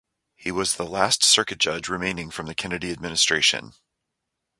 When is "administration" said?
2.91-3.73